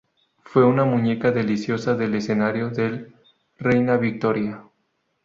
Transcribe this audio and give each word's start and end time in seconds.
Fue 0.41 0.65
una 0.65 0.83
muñeca 0.83 1.29
deliciosa 1.31 1.93
del 1.93 2.15
escenario 2.15 2.71
del 2.71 3.13
Reina 3.59 3.97
Victoria. 3.97 4.63